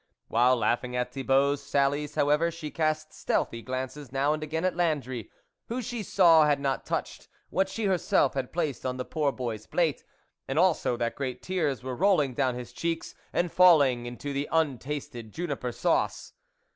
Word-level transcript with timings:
While 0.29 0.55
laughing 0.55 0.95
at 0.95 1.11
Thibault's 1.13 1.61
sallies, 1.61 2.15
however, 2.15 2.49
she 2.49 2.71
cast 2.71 3.13
stealthy 3.13 3.61
glances 3.61 4.11
now 4.11 4.33
and 4.33 4.41
again 4.41 4.65
at 4.65 4.75
Landry, 4.75 5.29
who 5.67 5.79
she 5.79 6.01
saw 6.01 6.47
had 6.47 6.59
not 6.59 6.87
touched 6.87 7.27
what 7.51 7.69
she 7.69 7.85
herself 7.85 8.33
had 8.33 8.51
placed 8.51 8.83
on 8.83 8.97
the 8.97 9.05
poor 9.05 9.31
boy's 9.31 9.67
plate, 9.67 10.03
and 10.47 10.57
also 10.57 10.97
that 10.97 11.13
great 11.13 11.43
tears 11.43 11.83
were 11.83 11.95
rolling 11.95 12.33
down 12.33 12.55
his 12.55 12.73
cheeks, 12.73 13.13
and 13.31 13.51
falling 13.51 14.07
into 14.07 14.33
the 14.33 14.49
untasted 14.51 15.31
juniper 15.31 15.71
sauce. 15.71 16.33